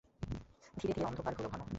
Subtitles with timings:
[0.77, 1.61] ধীরে ধীরে অন্ধকার হল ঘন।